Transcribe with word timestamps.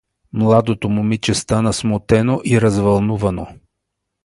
Младото 0.33 0.89
момиче 0.89 1.33
стана 1.33 1.73
смутено 1.73 2.41
и 2.45 2.61
развълнувано. 2.61 3.47